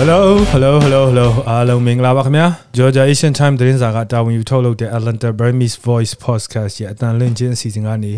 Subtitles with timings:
[0.00, 0.20] Hello
[0.52, 2.46] Hello Hello Hello အားလုံးမင်္ဂလာပါခင်ဗျာ
[2.76, 8.14] Georgia Asian Time သတင်းစာကတာဝန်ယူထုတ်လုပ်တဲ့ Atlanta Burmese Voice Podcast ရဲ့အတန်လွင့်ချင်းအစီအစဉ်ကနေ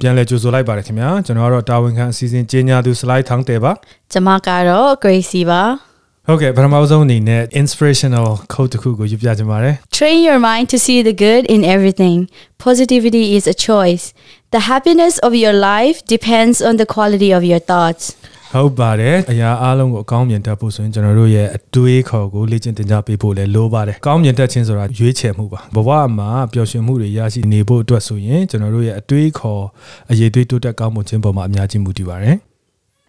[0.00, 3.72] ပြန်လည်ကြိုဆိုလိုက်ပါတယ်ခင်ဗျာကျွန်တော်ကတော့တာဝန်ခံအစီအစဉ်ကြီးညာသူ slide ထောင်းတယ်ပါ
[4.12, 5.62] ကျမကတော့ Gracie ပါ
[6.26, 12.18] ဟုတ်ကဲ့ပထမဆုံးအနေနဲ့ inspirational quote တစ်ခုကိုယူပြချင်ပါတယ် Train your mind to see the good in everything.
[12.66, 14.04] Positivity is a choice.
[14.54, 18.04] The happiness of your life depends on the quality of your thoughts.
[18.53, 29.63] ဟုတ်ပါတယ်အရာအားလုံးကိုအကောင်းမြင်တတ်ဖို့ဆိုရင်ကျွန်တော်တို့ရဲ့အတွေးခေါ်ကိုလေ့ကျင့်သင်ကြားပေးဖို့လည်းလိုပါတယ်အကောင်းမြင်တတ်ခြင်းဆိုတာရွေးချယ်မှုပါဘဝမှာပျော်ရွှင်မှုတွေရရှိနေဖို့အတွက်ဆိုရင်ကျွန်တော်တို့ရဲ့အတွေးခေါ်
[30.11, 32.37] အရေးသွေးတိုးတက်ကောင်းမွန်ခြင်းပေါ်မှာအများကြီးမူတည်ပါတယ်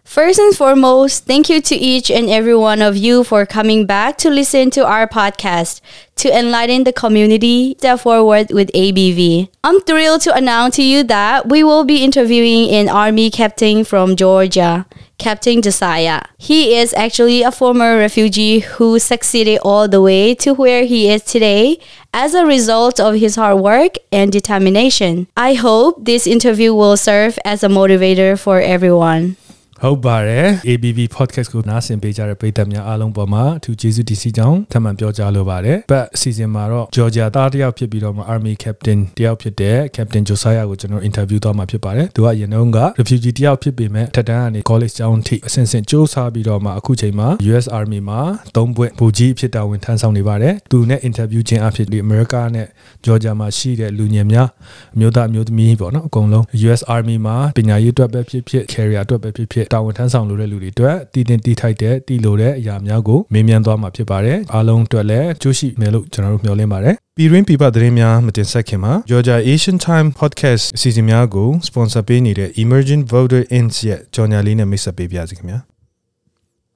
[0.03, 4.17] First and foremost, thank you to each and every one of you for coming back
[4.19, 5.81] to listen to our podcast
[6.17, 9.49] to enlighten the community step forward with ABV.
[9.63, 14.15] I'm thrilled to announce to you that we will be interviewing an army captain from
[14.15, 14.85] Georgia,
[15.17, 16.21] Captain Josiah.
[16.37, 21.23] He is actually a former refugee who succeeded all the way to where he is
[21.23, 21.79] today
[22.13, 25.27] as a result of his hard work and determination.
[25.35, 29.37] I hope this interview will serve as a motivator for everyone.
[29.85, 41.39] ဟုတ်ပါတယ် ABB podcast ကိုနားဆင်ပေးကြတဲ့ပရိသတ်များအားလုံးပေါ်မှာအထူးကျေးဇူးတင်စီကြောင်းထပ်မံပြောကြားလိုပါတယ်။ but အစီအစဉ်မှာတော့ Georgia သားတစ်ယောက်ဖြစ်ပြီးတော့မှ Army Captain တစ်ယောက်ဖြစ်တဲ့ Captain Josiah ကိုကျွန်တော် interview
[41.43, 48.19] သွားမှာဖြစ်ပါတယ်။သူကရင်တုန်းက refugee တစ်ယောက်ဖြစ်ပေမဲ့ထက်တန်းကနေ college ကျောင်းထိအဆင့်ဆင့်စ조사ပြီးတော့မှအခုချိန်မှာ US Army မှာ
[48.55, 52.67] သုံးပွင့်ဘူကြီးအဖြစ်တာဝန်ထမ်းဆောင်နေပါတယ်။သူနဲ့ interview ခြင်းအဖြစ်ဒီ America နဲ့
[53.05, 54.47] Georgia မှာရှိတဲ့လူငယ်များ
[54.95, 73.75] အမျိုးသားအမျိုးသမီးပေါ့နော်အကုန်လုံး US Army မှာပညာရေးအတွက်ပဲဖြစ်ဖြစ် career အတွက်ပဲဖြစ်ဖြစ်တာဝန်ထမ်းဆောင်လိုတဲ့လူတွေအတွက်တည်တင်တည်ထိုက်တဲ့တည်လိုတဲ့အရာများကိုမေးမြန်းသွားမှာဖြစ်ပါတယ်အားလုံးအတွက်လည်းကြိုးရှိမယ်လို့ကျွန်တော်တို့မျှော်လင့်ပါတယ်ပြည်တွင်းပြည်ပသတင်းများမတင်ဆက်ခင်မှာ Georgia Asian Time Podcast အစီအစဉ်များကို sponsor ပေးနေတဲ့ Emerging Voter Inc
[73.89, 75.59] ရဲ့ကြော်ညာလေးနဲ့မိတ်ဆက်ပေးပါရစေခင်ဗျာ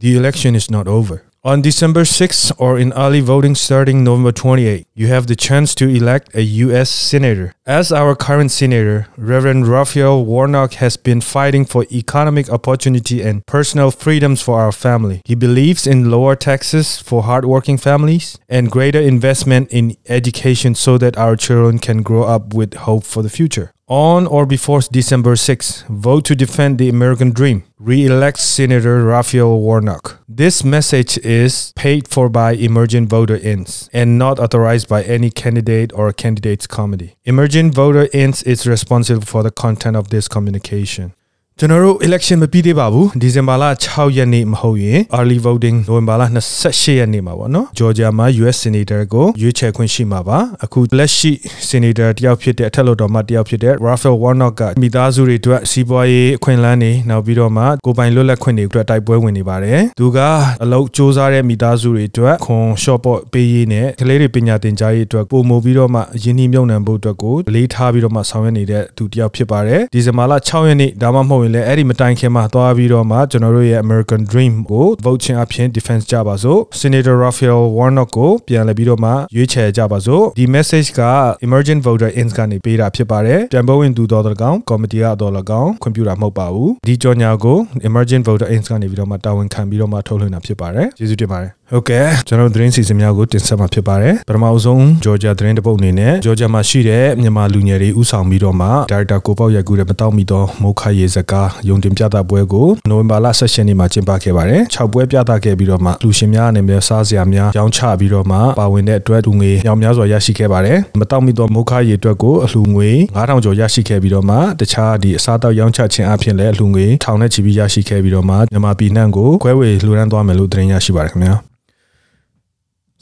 [0.03, 1.17] The election is not over.
[1.43, 5.87] On December 6th or in early voting starting November 28, you have the chance to
[5.87, 6.89] elect a U.S.
[6.89, 7.53] Senator.
[7.65, 13.91] As our current Senator, Reverend Raphael Warnock has been fighting for economic opportunity and personal
[13.91, 15.21] freedoms for our family.
[15.23, 21.17] He believes in lower taxes for hardworking families and greater investment in education so that
[21.17, 23.71] our children can grow up with hope for the future.
[23.89, 27.63] On or before December 6, vote to defend the American dream.
[27.79, 30.19] Re-elect Senator Raphael Warnock.
[30.27, 33.87] This message is paid for by Emergent Voter Inc.
[33.93, 37.15] and not authorized by any candidate or candidate's committee.
[37.23, 38.45] Emergent Voter Inc.
[38.45, 41.13] is responsible for the content of this communication.
[41.59, 46.23] ကျွန်တော်တို့ election မပြီးသေးပါဘူးဒီဇင်ဘာလ6ရက်နေ့မဟုတ်ရင် early voting နိုဝင်ဘာလ
[46.61, 51.31] 28ရက်နေ့မှာပေါ့နော် Georgia မှာ US Senator ကိုရွေးချယ်ခွင့်ရှိမှာပါအခုလက်ရှိ
[51.69, 60.19] Senator တယောက်ဖြစ်တဲ့အထက်လွှတ်တော်မှတယောက်ဖြစ်တဲ့ Raphael Warnock ကမိသားစုတွေအတွက်စီးပွားရေးအခွင့်အလမ်းတွေနောက်ပြီးတော့မှကိုယ်ပိုင်လွတ်လပ်ခွင့်တွေအတွက်တိုက်ပွဲဝင်နေပါတယ်သူက
[60.63, 81.01] အလုပ်စ조사တဲ့မိသားစုတွေအတွက်ခွန် short ပေါ့ပေးရေးနဲ့ကလေးတွေပညာသင်ကြားရေးအတွက်ပုံမို့ပြီးတော့မှယင်းနှီးမြုပ်နှံဖို့အတွက်ကိုအလေးထားပြီးတော့မှဆောင်ရွက်နေတဲ့သူတယောက်ဖြစ်ပါတယ်ဒီဇင်ဘာလ6ရက်နေ့ဒါမှမဟုတ်ရင်လည်းအဲ့ဒီမတိုင်ခင်မှာသွားပြီးတော့မှကျွန်တော်တို့ရဲ့ American Dream ကို vote ချင်းအဖြစ် defense ကြပါစို့ Senator Raphael Warnock ကိုပြန်လည်ပြီးတော့မှရွေးချယ်ကြပါစို့ဒီ message က
[81.45, 87.57] Emergent Voter Inc ကနေပေးတာဖြစ်ပါတယ်ပြန်ပေါ်ဝင်သူတော်တော်ကောင် committee ကတော့လည်းကောင်းခွင့်ပြုတာမဟုတ်ပါဘူးဒီကြော်ညာကို
[87.89, 121.56] Emergent Voter Inc ကနေပြီးတော့မှတာဝန်ခံပြီးတော့မှထုတ်လွှင့်တာဖြစ်ပါတယ်ကျေးဇူးတင်ပါတယ်ဟုတ်ကဲ့ကျွန်တော်တို့သတင်းစီစဉ်များကိုတင်ဆက်မှာဖြစ်ပါတယ်ပထမအဆုံး Georgia သတင်းတစ်ပုဒ်အနေနဲ့ Georgia မှာရှိတဲ့မြန်မာလူငယ်တွေဥဆောင်ပြီးတော့မှ Director ကိုပေါက်ရိုက်ကူးတဲ့မတောက်မီသောမိုးခရေစကားယုံတင်ပြသပွဲကိုနိုဝင်ဘာလ16ရက်နေ့မှာကျင်းပခဲ့ပါတယ်6ပွဲပြသခဲ့ပြီးတော့မှလူရှင်များအနေနဲ့စားစရာများရောင်းချပြီးတော့မှပါဝင်တဲ့အတွက်လူငွေရောင်များစွာရရှိခဲ့ပါတယ်မတောက်မီသောမိုးခရေအတွက်ကိုအလှငွေ9000ကျော်ရရှိခဲ့ပြီးတော့မှတခြားဒီအစားတောက်ရောင်းချခြင်းအပြင်လည်းအလှငွေထောင်နဲ့ချီပြီးရရှိခဲ့ပြီးတော့မှမြန်မာပြည်နှံ့ကိုခွဲဝေလှူဒန်းသွားမယ်လို့သတင်းရရှိပါတယ်ခင်ဗျာ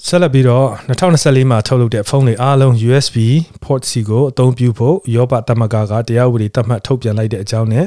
[0.08, 3.18] ဆက်လက်ပြီးတော့2024မှာထုတ်လုပ်တဲ့ဖုန်းတွေအားလုံး USB
[3.64, 7.86] port C ကိုအသုံးပြုဖို့ရောပသမဂ္ဂကတရားဥပဒေသတ်မှတ်ထုတ်ပြန်လိုက်တဲ့အကြောင်းနဲ့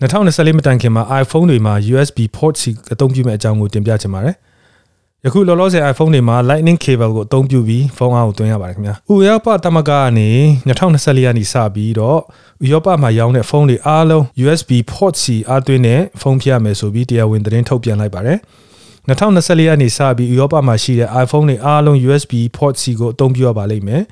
[0.00, 4.36] 2024မတိုင်ခင်မှာ iPhone တွေမှာ USB port C အသုံးပြုမဲ့အကြောင်းကိုတင်ပြချင်ပါတယ်။
[5.24, 10.28] ယခုလောလောဆယ် iPhone တွေမှာ Lightning cable ကိုအသုံးပြုပြီးဖုန်းအားကိုသွင်းရပါတယ်ခင်ဗျာ။ဥရောပသမဂ္ဂကနေ
[10.68, 12.18] 2024ရာနေစပြီးတော့
[12.64, 18.40] ဥရောပမှာရောင်းတဲ့ဖုန်းတွေအားလုံး USB port C အားသွင်းတဲ့ဖုန်းဖြစ်ရမယ်ဆိုပြီးတရားဝင်သတင်းထုတ်ပြန်လိုက်ပါတယ်။
[19.08, 24.02] 2024ရက်နေ့စပြီးဥရောပမှာရှိတဲ့ iPhone တွေအားလုံး USB port C ကိုအသုံးပြုရပါလိမ့်မယ်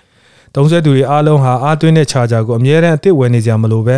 [0.54, 3.96] သုံးဆွဲသူတွေအားလုံးဟာအားသွင်းတဲ့ charger ကိုအမြဲတမ်းအသစ်ဝယ်နေကြမလို့ပဲ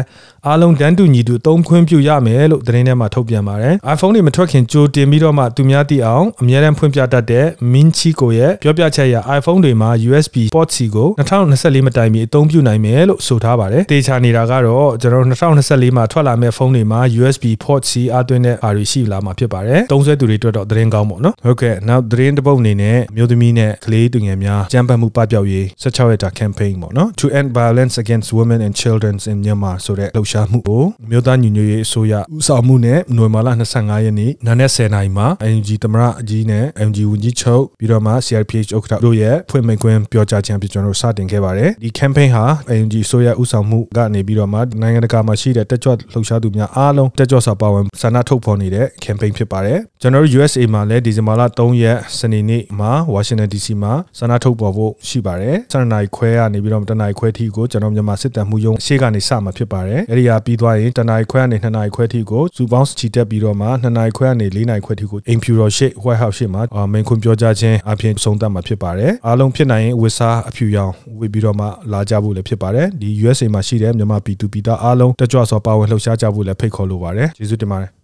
[0.48, 11.08] အားလုံးတန်းတူညီတူသုံးခွင့်ပြုရမယ်လို့သတင်းထဲမှာထုတ်ပြန်ပါတယ်။ iPhone တွေမထွက်ခင်ကြိုတင်ပြီးတော့မှသူများသိအောင်အမြဲတမ်းဖွင့်ပြတတ်တဲ့ Minchico ရဲ့ပြောပြချက်အရ iPhone တွေမှာ USB port C ကို
[11.48, 29.76] 2024မတိုင်မီအသုံးပြုနိုင်မယ်လို့ဆိုထားပါတယ်။တေချာနေတာကတော့ကျွန်တော်တို့2024မှာထွက်လာမဲ့ဖုန်းတွေမှာ USB port C အားသွင်းတဲ့အားတွေရှိလာမှာဖြစ်ပါတယ်။သုံးဆွဲသူတွေအတွက်တော့သတင်းကောင်းပေါ့နော်။ဟုတ်ကဲ့နောက်သတင်းတစ်ပုဒ်အနေနဲ့မျိုးသမီးနဲ့ကလေးသူငယ်များကြမ်းပတ်မှုပပျောက်ရေး16ရက်တာ campaign ပေါ့နော် To end violence against women and children in Myanmar
[29.86, 42.44] ဆိုတဲ့လှုပ်ရှားမှုကိုမြို့သားညီညွတ်ရေးအစိုးရဦးဆောင်မှုနဲ့နိုဝင်ဘာလ25ရက်နေ့နာနဲ့10နာရီမှာ NUG သမရအကြီးနဲ့ NUG ဝန်ကြီးချုပ်ပြီးတော့မှ CRPH ဥက္ကဋ္ဌတို့ရဲ့ဖွင့်မိန့်ခွန်းပြောကြားခြင်းဖြစ်ကျွန်တော်တို့စတင်ခဲ့ပါတယ်ဒီ campaign ဟာ
[42.80, 78.01] NUG အစိုးရဦးဆောင်မှုကနေပြီးတော့မှနိုင်ငံတကာမှာရှိတဲ့တက်ကြွလှုပ်ရှားသူများအားလုံးတက်ကြွစွာပါဝင်ဆန္ဒထုတ်ဖော်နေတဲ့ campaign ဖြစ်ပါတယ်ကျွန်တော်တို့ USA မှာလည်းဒီဇင်ဘာလ3ရက်စနေနေ့မှာ Washington DC မှာဆန္ဒထုတ်ဖော်ဖို့ရှိပါတယ်စနေနိုင်ခွဲကနေပြီးတော့တနင်္လာခွဲထိကိုကျွန်တော်မြန်မာစစ်တပ်မှုရုံးရှေ့ကနေစမှာဖြစ်ပါတယ်အဲ့ဒီဟာပြီးသွားရင်တနင်္လာခွဲကနေ2နာရီခွဲထိကိုစူပေါင်းချီတက်ပြီးတော့မှ2နာရီခွဲကနေ4နာရီခွဲထိကိုအိမ်ဖြူတော်ရှေ့ White House ရှေ့မှာမင်းခွန်းပြောကြားခြင်းအပြင်ဆုံးသက်မှာဖြစ်ပါတယ်အားလုံးဖြစ်နိုင်ရင်ဝစ်စားအဖြူရောင်ဝစ်ပြီးတော့မှလာကြဖို့လည်းဖြစ်ပါတယ်ဒီ USA မှာရှိတဲ့မြန်မာပြည်သူပြည်သားအားလုံးတက်ကြွစွာပါဝင်လှုပ်ရှားကြဖို့လည်းဖိတ်ခေါ်လိုပါတယ်ကျေးဇူးတင်ပါတယ်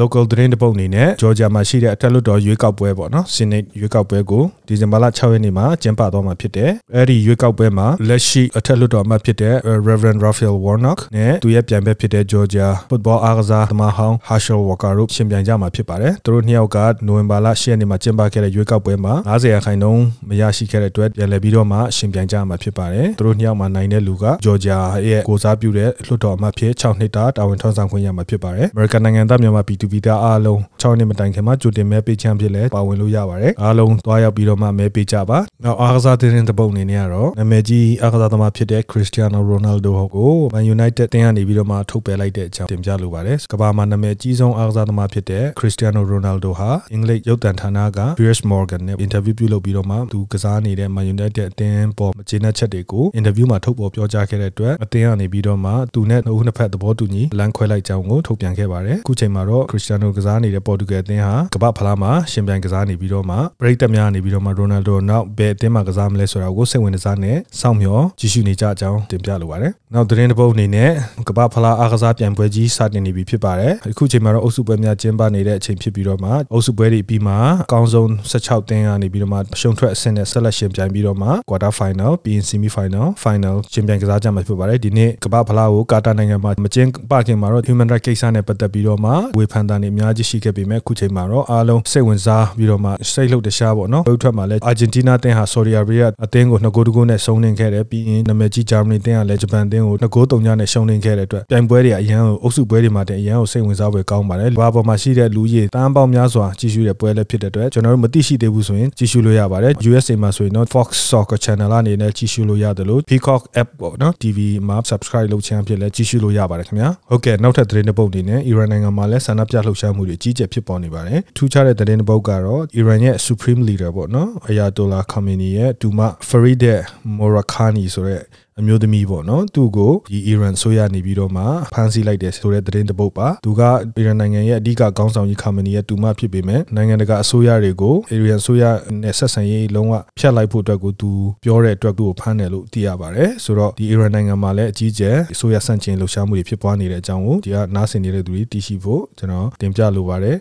[0.00, 9.54] local သတင်းတပုတ်အနေနဲ့ဂျော်ဂျီယာမှာရှိတဲ့အထက်လွှတ်တော်ရွေးကောက်ပွဲပေါ့နော် Senate ရွေးကောက်ပွဲကိုဒီဇင်ဘာလ6ရက်နေ့မှာကျင်းပသွားမှာဖြစ်တယ်။အဲဒီရွေးကောက်ပွဲမှာလက်ရှိအထက်လွှတ်တော်အမတ်ဖြစ်တဲ့
[9.88, 24.78] Reverend Raphael Warnock နဲ့သူရဲ့ပြိုင်ဘက်ဖြစ်တဲ့ Georgia Football အားကစားသမားဟောင်း Herschel Walker တို့ရှင်ပြိုင်ကြမှာဖြစ်ပါတယ်။သူတို့နှစ်ယောက်ကနိုဝင်ဘာလ10ရက်နေ့မှာကျင်းပခဲ့တဲ့ရွေးကောက်ပွဲမှာ90ရာခိုင်နှုန်းမရရှိခဲ့တဲ့အတွက်ပြန်လည်ပြီးတော့မှရှင်ပြိုင်ကြမှာဖြစ်ပါတယ်။သူတို့နှစ်ယောက်မှာနိုင်တဲ့လူက Georgia
[25.08, 48.96] ရဲ့ကိုစားပြုတဲ့လွှတ်တော်အမတ်ဖြစ်6နှစ်တာတာဝန်ထမ်းဆောင်ခွင့်ရမှာဖြစ်ပါတယ်။ American နိုင်ငံသားမြန်မာပြည်သူပြည်သားအားလုံး6နှစ်မတိုင်ခင်မှာကြိုတင်မဲပေးချမ်းဖြစ်လဲပါဝင်လို့ရပါတယ်အားလုံးသွားရောက်ပြီးတော့မှမဲပေးကြပါနောက်အားကစားသတင်းတစ်ပုဒ်အနေနဲ့ကတော့နာမည်ကြီးအားကစားသမားဖြစ်တဲ့ Cristiano Ronaldo ကို Man United တင်းကနေပြီးတော့မှထုတ်ပယ်လိုက်တဲ့အကြောင်းတင်ပြလိုပါတယ်ကမ္ဘာမှာနာမည်ကြီးဆုံးအားကစားသမားဖြစ်တဲ့ Cristiano Ronaldo ဟာအင်္ဂလိပ်ရုပ်သံဌာနက Piers Morgan နဲ့
[49.04, 70.90] interview ပြုလုပ်ပြီးတော့မှသူကစားနေတဲ့ Man United အသင်းပေါ်မကျေနပ်ချက်တွေကို interview မှာထုတ်ပေါ်ပြောကြားခဲ့တဲ့အတွက်အသင်းကနေပြီးတော့မှသူနဲ့နှုတ်နှစ်ဖက်သဘောတူညီလမ်းခွဲလိုက်ကြောင်းကိုထုတ်ပြန်ခဲ့ပါတယ်အခုချိန်မှာတော့ Cristiano ကစားနေတဲ့ပေါ်တူဂယ်အသင်းဟာကမ္ဘာဖလားမှာရှင်ပြိုင်ကစားနေပြီးတော့မှပရိသတ်များနေပြီးတော့မှရိုနယ်ဒိုနောက်ဘယ်အသင်းမှာကစားမလဲဆိုတာကိုစိတ်ဝင်စားနဲ့စောင့်မျှော်ကြည့်ရှုနေကြအကြောင်းတင်ပြလိုပါတယ်။နောက်သတင်းတစ်ပုဒ်အနေနဲ့
[71.28, 111.70] ကမ္ဘာဖလားအားကစားပြိုင်ပွဲကြီးစတင်နေပြီဖြစ်ပါတယ်။အခုချိန်မှာတော့အုပ်စုပွဲများကျင်းပနေတဲ့အချိန်ဖြစ်ပြီးတော့မှအုပ်စုပွဲတွေပြီးမှအကောင်းဆုံး16သင်းကနေပြီးတော့မှရှုံထွက်အဆင့်နဲ့ဆက်လက်ရှင်ပြိုင်ပြီးတော့မှ quarter final ပြီးရင် semi final final ရှင်ပြိုင်ကစားကြမှာဖြစ်ပါတယ်။ဒီနေ့ကမ္ဘာဖလားကိုကာတာနိုင်ငံမှာမကျင်းပခင်မှာတော့ human rights ကိစ္စနဲ့ပတ်သက်ပြီးတော့မှဝေဖန်တာတွေအများကြီးရှိခဲ့ပေမဲ့အခုချိန်မှာတော့အားလုံးစိတ်ဝင်စားပြီးတော့မှစိတ်လှုပ်တရှားပေါ့နော်ဘုတ်ထွက်မှာလည်းအာဂျင်တီးနားတင်းဟာဆော်ဒီအာရေဗျအသင်းကိုနှစ်ဂိုးတဂိုးနဲ့ရှုံးနေခဲ့တယ်ပြီးရင်နာမည်ကြီးဂျာမနီတင်းကလည်းဂျပန်တင်းကိုနှစ်ဂိုးတုံညနဲ့ရှုံးနေခဲ့တဲ့အတွက်ပြိုင်ပွဲတွေအရန်ကိုအုပ်စုပွဲတွေမှာတည်းအရန်ကိုစိတ်ဝင်စားပွဲကောင်းပါတယ်ဘာပေါ်မှာရှိတဲ့လူကြီးတန်းပေါင်းများစွာကြည့်ရှုတဲ့ပွဲလည်းဖြစ်တဲ့အတွက်ကျွန်တော်တို့မသိရှိသေးဘူးဆိုရင်ကြည့်ရှုလို့ရပါတယ် USA မှာဆိုရင်တော့ Fox Soccer Channel
[111.78, 124.30] အနေနဲ့ကြည့်ရှုလို့ရတယ်လို့ Peacock app ပေါ့နော် TV မှာ subscribe လုပ်ချင်ဖြစ်လဲကြည့်ရှုလို့ရပါတယ်ခင်ဗျာဟုတ်ကဲ့နောက်ထပ်သတင်းတစ်ပုဒ်အနေနဲ့ Iran နိုင်ငံမှာလည်းဆန္ဒပြလှုပ်ရှားမှုတွေကြီးကျယ်ဖြစ်ပေါ်နေပါတယ်ထူးခြားတဲ့သတင်းတစ်ပုဒ်ကတော့ Iran ရဲ့ Supreme Leader ပေါ့နော်
[124.50, 126.80] Ayatollah Khamenei ရဲ့ဒူမ Farideh
[127.18, 128.22] Morakhani ဆိုတဲ့
[128.60, 133.62] အမျိုးသမီးပေါ့နော်သူ့ကိုဒီ Iran ဆိုရနေပြီးတော့မှဖမ်းဆီးလိုက်တယ်ဆိုတဲ့သတင်းတစ်ပုဒ်ပါသူက
[134.00, 138.64] Iran နိုင်ငံရဲ့အဓိကခေါင်းဆောင်ကြီး Khamenei ရဲ့တူမဖြစ်ပေမဲ့နိုင်ငံတကာအစိုးရတွေကို Iran ဆိုရ
[139.02, 141.10] နဲ့ဆက်ဆံရေးလုံးဝဖျက်လိုက်ဖို့အတွက်ကိုသူ
[141.44, 150.36] ပြောတဲ့အတွက်သူ့ကိုဖမ်းတယ်လို့သိရပါတယ်ဆိုတော့ဒီ Iran နိုင်ငံမှာလည်းအကြီးကျယ်အစိုးရဆန့်ကျင်လှုပ်ရှားမှုတွေဖြစ်ပွားနေတဲ့အကြောင်းကိုဒီကနားဆင်နေတဲ့သူတွေသိရှိဖို့ကျွန်တော်တင်ပြလိုပါတယ်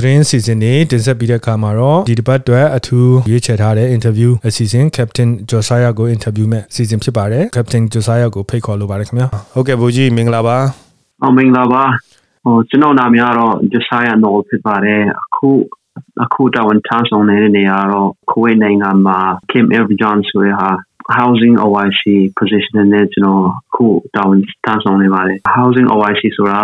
[0.00, 10.56] သတင်းစီစဉ်နေတင်ဆက်ပြီးတဲ့အခါမှာတော့ဒီတစ်ပတ်အတွက်အထူးရွေးချယ်ထားတဲ့ interview အစီအစဉ် Captain Josiah ကို interview မဲ့အစီအစဉ်ဖြစ်ပါတယ် Captain Josiah ကိုဖိတ်ခေါ်လိုပါတယ်ခင်ဗျာဟုတ်ကဲ့ဘူကြီးမင်္ဂလာပါ
[11.22, 11.82] အော်မင်္ဂလာပါ
[12.44, 15.48] ဟိုကျွန်တော်နာမည်ကတော့ Josiah Noel ဖြစ်ပါတယ်အခု
[16.24, 19.18] အခုတာဝန်ထမ်းဆောင်နေတဲ့နေရာတော့ Kuwait နိုင်ငံမှာ
[19.50, 20.70] Kim Elvin John ဆိုတဲ့ဟာ
[21.18, 22.02] housing OIC
[22.38, 26.60] position နဲ့ကျွန်တော်အခုတာဝန်ထမ်းဆောင်နေပါတယ် housing OIC ဆိုတာ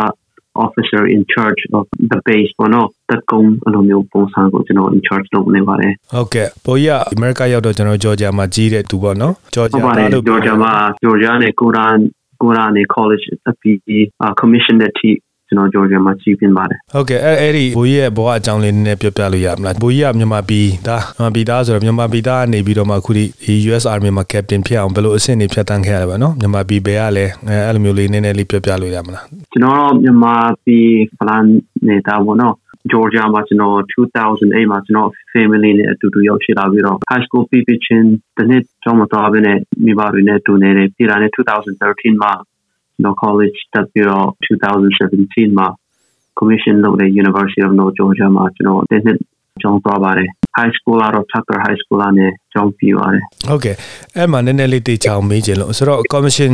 [0.64, 10.72] officer in charge of the base ပေါ့နော်တက်ကုန်းအလိုမျိုးပုံစံကိုကျွန်တော် in charge လုပ်နေပါတယ်ဟုတ်ကဲ့ဘိုးကြီးကအမေရိကရောက်တော့ကျွန်တော်ဂျော်ဂျီယာမှာကြီးတဲ့သူပေါ့နော်ဂျော်ဂျီဟုတ်ယာပါတယ်လို့ဂျော်ဂျီယာမှာ
[11.02, 11.96] ဂျော်ဂျီယာနဲ့ကိုရန်
[12.42, 14.04] ကိုရန်နဲ့ college အပီး
[14.40, 15.16] commission တဲ့ team
[15.48, 23.24] ကျွန်တော်ဂျော်ဂျီယာမှာကြီးပြပါတယ်ဟုတ်ကဲ့အဲ့အဲ့ဒီဘိုးကြီးရဲ့ဘဝအကြောင်းလေးနည်းနည်းပြောပြလို့ရမလားဘိုးကြီးကမြန်မာပြည်သားမြန်မာပြည်သားဆိုတော့မြန်မာပြည်သားကနေပြီးတော့မှအခုဒီ
[23.68, 30.34] US Army မှာ captain ဖြစ်အောင်ဘယ်လိုအဆင့်တွေဖြတ်တန်းခဲ့ရလဲပါနော်မြန်မာပြည်ဘယ်ကလဲအဲအဲ့လိုမျိုးလေးနည်းနည်းလေးပြောပြလို့ရမလားကျွန်တော်တို့မြန်မာ
[30.64, 30.88] ပြည်
[31.18, 31.44] ဖလန်
[31.88, 32.54] နေတာပေါ့နော်
[32.92, 42.32] Georgia မှာကျွန်တော်2008မှာကျွန်တော် family နဲ့အတူတူရောက်ရှိလာပြီးတော့ high school ပြီးပြီးချင်းတနစ်ကျောင်းမှာသွားပြီးနဲ့မိဘတွေနဲ့တူနေတယ်ပြည်လာနဲ့2013မှာ
[42.96, 45.68] ကျွန်တော် college တက်ပြီးတော့2017မှာ
[46.38, 49.18] commission လုပ်တဲ့ University of North Georgia မှာကျွန်တော်တနစ်
[49.62, 53.76] ကျောင်းသွားပါတယ် high school ကတော့ Tucker High School နဲ့ကျောင်းပြီးပါတယ်ဟုတ်ကဲ့
[54.16, 56.52] အဲ့မှာနည်းနည်းလေးတေချအောင်မေးချင်လို့ဆိုတော့ commission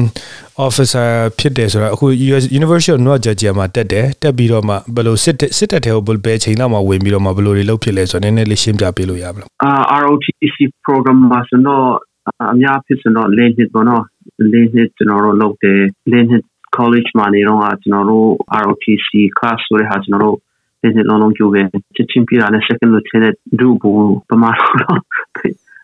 [0.67, 1.09] officer
[1.39, 10.57] ဖြစ်တယ်ဆိုတော့အခု US University of North Georgia မှာတက်တယ်တက်ပြီးတော့မှဘယ်လိုစစ်စစ်တက်တဲ့ဟိုဘယ်ချိန်လောက်မှဝင်ပြီးတော့မှဘယ်လိုတွေလုပ်ဖြစ်လဲဆိုတော့နည်းနည်းလေးရှင်းပြပေးလို့ရမလား uh, ROTC
[10.87, 11.87] program မှာဆိုတော့
[12.53, 14.05] အများဖြစ်ဆိုတော့လေးနှစ်ပေါ့နော်
[14.53, 16.45] လေးနှစ်ကျွန်တော်တို့လုပ်တယ်လေးနှစ်
[16.77, 18.29] college မှာနေတော့ကျွန်တော်တို့
[18.65, 19.09] ROTC
[19.39, 20.37] class ဆိုတဲ့ဟာကျွန်တော်တို့
[20.83, 21.63] လေးနှစ်လုံးလုံးကြိုးပဲ
[21.95, 23.91] ချက်ချင်းပြတာနဲ့ second lieutenant ဒုဘူ
[24.29, 25.01] ပမာတော့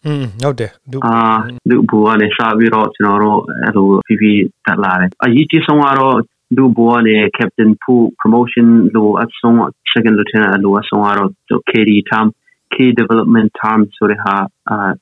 [0.06, 1.14] อืมဟုတ်တယ်ဒုအာ
[1.70, 4.22] ဒုဘူကနေစပြီးတော့ကျွန်တော်တို့အဲ့လို PV
[4.66, 6.16] တက်လာတယ်အရေးကြီးဆုံးကတော့
[6.56, 9.54] ဒုဘူကနေ captain ဖူ promotion လို့အဆုံး
[9.92, 11.30] second lieutenant လို့အဆုံးကတော့
[11.70, 12.26] KD term
[12.72, 14.34] key development term ဆိုတဲ့ဟာ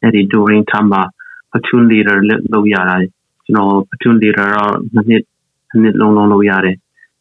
[0.02, 1.04] အဲ့ဒီ during term မှာ
[1.50, 2.16] platoon leader
[2.52, 2.96] လုပ်ရတာ
[3.45, 5.23] ကျွန်တော် platoon leader တော့နှစ်
[5.81, 6.77] နှစ်လုံးလုံးလုပ်ရတယ်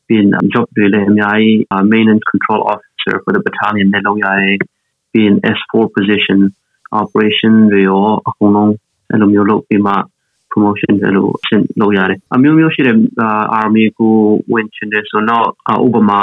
[0.07, 0.23] ပြီး
[0.53, 1.57] job တွေလည်းအများကြီး
[1.93, 4.59] main and control officer for the battalion နဲ့လုပ်ရတယ်
[5.13, 6.41] ပြီး S4 position
[7.01, 8.73] operation တွေရောအကုန်လုံး
[9.11, 9.95] အဲ့လိုမျိုးလုပ်ပြီးမှ
[10.51, 12.97] promotion တွေလို့ဆင့်လုပ်ရတယ်အမျိုးမျိုးရှိတဲ့
[13.61, 14.17] army ကို
[14.53, 15.47] ဝင်ချင်တယ်ဆိုတော့
[15.87, 16.21] ဥပမာ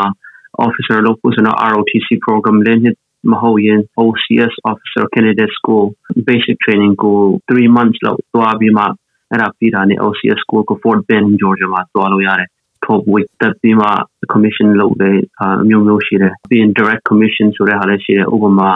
[0.65, 2.97] officer လုပ်ဖို့ဆိုတော့ ROTC program လည်းနှစ်
[3.31, 5.85] မဟုတ်ရင် OCS officer candidate school
[6.27, 7.17] basic training ကို
[7.49, 8.85] 3 months လောက်သွားပြီးမှ
[9.32, 12.48] အဲ့ဒါပြီးတာနဲ့ OCS school ကို Fort Bend Georgia မှာသွားလို့ရတယ်
[12.86, 13.88] top week တက်ပြီးမှ
[14.32, 18.72] commission လုပ်တဲ့အမျိုးမျိုးရှိတယ်ပြီးရင် direct commission ဆိုတဲ့ဟာလည်းရှိတယ်ဥပမာ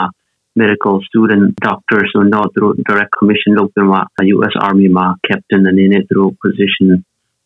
[0.61, 3.97] medical student doctor so not through direct commission လုပ်ပြီးမှ
[4.35, 6.87] US Army မှာ captain အနေနဲ့သူတို့ position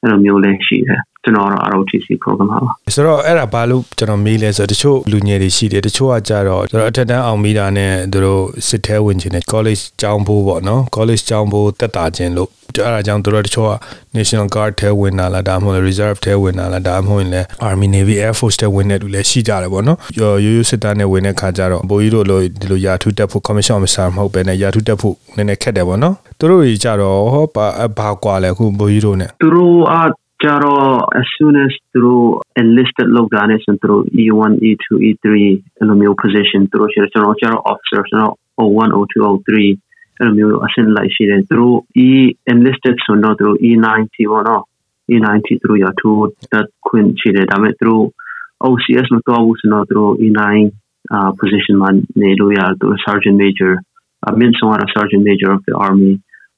[0.02, 2.60] အဲ့လိုမျိုးလည်းရှိတယ်ကျွန်တော်တော့ ROTC program ပါ
[2.96, 12.50] ဆိုတော့အဲ့ဒါဘာလို့ကျွန်တော်မေးလဲဆိုတော့တချို့လူငယ်တွေရှိတယ်တချို့ကကြတော့ကျွန်တော်အထက်တန်းအောင်မိတာနဲ့သူတို့စစ်ထဲဝင်ခြင်းနဲ့ college ကျောင်းဖို့ပေါ့နော် college ကျောင်းဖို့တက်တာခြင်းလို့
[12.86, 13.72] အဲ့ဒါကြောင့်သူတို့တချို့က
[14.18, 27.46] National Guard ထဲဝင်လာလားဒါမှမဟုတ် Reserve ထဲဝင်လာလားဒါမှမဟုတ်လည်း Army Navy Air Force ထဲဝင်တဲ့လူလည်းရှိကြတယ်ပေါ့နော်ရိုးရိုးစစ်သားနဲ့ဝင်တဲ့ခါကျတော့ဘိုးကြီးတို့လိုဒီလိုယာထူးတက်ဖို့ Commission Officer မဟုတ်ပဲနဲ့ယာထူးတက်ဖို့နည်းနည်းခက်တယ်ပေါ့နော်သူတို့တွေကြတော့ဟော
[27.98, 29.98] ဘာကွာလဲအခုဘိုးကြီးတို့ ਨੇ သူတို့အ
[30.44, 30.86] ကြတော့
[31.20, 32.28] as soon as သူတို့
[32.62, 35.26] enlisted လောက်တာနဲ့ဆိုသူတို့ E1 E2 E3
[35.78, 39.50] အဲ့လိုမျိုး position သူတို့ရှိတယ်ကျွန်တော်ကျတော့ officer ကျွန်တော် O1 O2 O3
[40.20, 42.10] အဲ့လိုမျိုးအဆင့်လိုက်ရှိတယ်သူတို့ E
[42.52, 44.64] enlisted ဆိုတော့သူတို့ E90 ပေါ့နော်
[45.12, 48.06] E90 သူတို့ရထိုးတက်ခွင့်ရှိတယ်ဒါပေမဲ့သူတို့
[48.68, 50.42] OCS မတော်ဘူးဆိုတော့သူတို့ E9
[51.16, 51.90] uh, position မှာ
[52.22, 53.74] နေလို့ရသူ sergeant major
[54.28, 56.12] အမြင့်ဆုံးက sergeant major of the army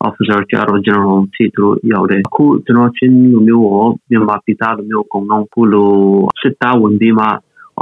[0.07, 5.93] officer ကျတော့ general ထိသူတို့ရောက်တယ်အခုကျွန်တော်ချင်းလူမျိုးရောမြန်မာပြည်သားလူမျိုးအကုန်လုံးခုလို
[6.41, 7.27] စစ်သားဝင်ပြီးမှ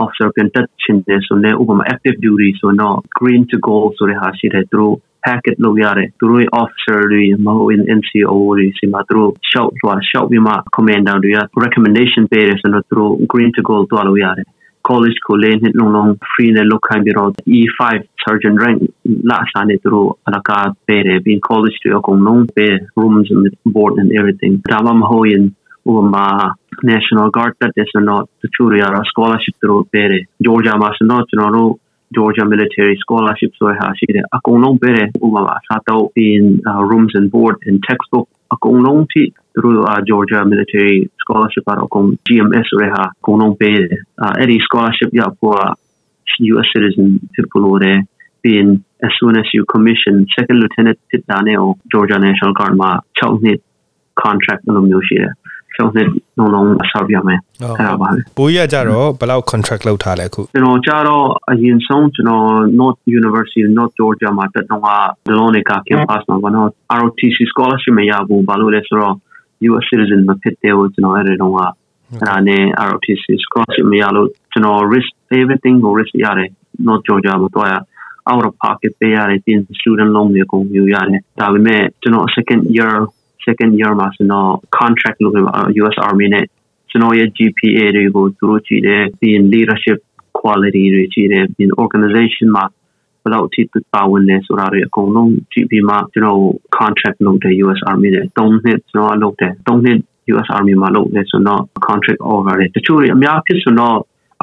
[0.04, 4.96] officer ပြန်တက်ချင်တယ်ဆိုတော့ဥပမာ active duty ဆိုတော့ green to goal ဆိုတဲ့ဟာရှိတယ်သူတို့
[5.26, 13.52] packet လုပ်ရတယ်သူတို့ officer တွေမဟုတ် NCO တွေစီမှာသူတို့ shout သွား shout ပြီးမှ commander တွေက recommendation ပေးတယ်ဆိုတော့သူတို့ green
[13.56, 14.48] to goal သွားလို့ရတယ်
[14.90, 17.80] college ကိုလည်းနှစ်လုံးလုံး free နဲ့လုပ်ခိုင်းပြီးတော့ E5
[18.24, 18.80] sergeant rank
[19.30, 23.46] လာစားနေသူတို့အလကားပေးတယ်ပြီး college တွေအကုန်လုံးပေး rooms and
[23.76, 25.44] board and everything ဒါမှမဟုတ်ရင်
[25.90, 26.28] ဥပမာ
[26.92, 31.72] national guard တက်တဲ့ဆိုတော့တချို့တွေကတော့ scholarship သူတို့ပေးတယ် Georgia မှာဆိုတော့ကျွန်တော်တို့
[32.16, 39.24] Georgia military scholarship ဆိုဟာရှိတယ်အကုန်လုံးပေးတယ်ဥပမာစားတော့ in uh, rooms and board and textbook အကုန်လုံးထိ
[39.54, 39.76] သူတို့
[40.10, 44.00] Georgia military scholarship ကတော့အကုန် GMS ဆိုတဲ့ဟာအကုန်လုံးပေးတယ်
[44.38, 45.58] အဲ့ဒီ scholarship ရဖို့
[46.54, 47.98] US citizen ဖြစ်ဖို့လို့တယ်
[48.44, 48.72] being
[49.08, 51.58] as soon as you commission second lieutenant ဖြစ်တာနဲ့
[51.92, 53.60] Georgia National Guard မှာ6နှစ်
[54.24, 55.34] contract လို့မျိုးရှိတယ်
[55.78, 62.48] 6နှစ်လုံးလုံးအဆောက်ရမယ်အဲ့ဒါပါပဲဘိုးကြီးကကြတော့ဘယ်လောက် contract လောက်ထားလဲအခုကျွန်တော်ကြတော့အရင်ဆုံးကျွန်တော်
[62.80, 64.88] North University North Georgia မှာတက်တော့က
[65.28, 69.16] ဒလုံးနေက campus မှာဘာလို့ ROTC scholarship မရဘူးဘာလို့လဲဆိုတော့
[69.70, 76.50] US citizen မဖြစ်တဲ့ကျွန်တော်အဲ့ဒီတော့ကအဲ့ဒါနဲ့ ROTC scholarship မရလို့ကျွန်တော် risk everything ကို risk ရတယ်
[76.88, 77.70] North Georgia မှာတော့
[78.32, 82.94] out of pocket ပေးရတယ်ပြင် student loan တွေကုန်ယူရတယ်ဒါပေမဲ့ကျွန်တော် second year
[83.46, 85.46] second year မှာကျွန်တော် contract လုပ်ပြီး
[85.82, 86.46] US Army နဲ့
[86.90, 90.00] ကျွန်တော်ရဲ့ GPA တွေကိုသူတို့ကြည့်တယ်ပြီး leadership
[90.40, 92.66] quality တွေကြည့်တယ်ပြီး organization မှာ
[93.22, 93.62] ဘယ်လောက်အထိ
[93.94, 96.42] ပါဝင်လဲဆိုတာတွေအကုန်လုံးကြည့်ပြီးမှကျွန်တော်
[96.78, 100.00] contract လုပ်တယ် US Army နဲ့3နှစ်ကျွန်တော်လုပ်တယ်3နှစ်
[100.34, 103.98] US Army မှာလုပ်တယ်ဆိုတော့ contract over တယ်တချို့တွေအများဖြစ်ဆိုတော့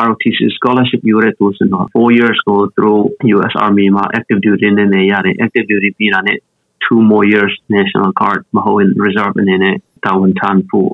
[0.07, 3.03] ROTC scholarship ယူရတဲ့ဆိုတော့4 years ကိုသူတို့
[3.37, 6.39] US Army မှာ active duty နဲ့နေရတယ် active duty ပြီးတာနဲ့
[6.87, 10.91] two more years national guard မဟုတ် reserve အနေနဲ့တာဝန်ထမ်းဖို့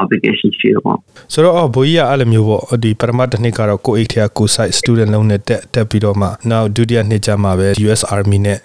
[0.00, 0.98] obligation ရှိတယ်ပေါ့
[1.32, 8.58] ဆိုတော့အော်ဘိုးကြီးကအဲ့လိုမျိုးပေါ့ဒီပထမတစ်နှစ်ကတော့ကိုအိတ်ထဲကကို site student လုံးနဲ့တက်တက်ပြီးတော့မှနောက်ဒုတိယနှစ်ကျမှပဲ US Army နဲ့